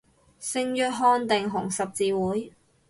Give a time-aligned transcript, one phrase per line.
[0.39, 2.53] 聖約翰定紅十字會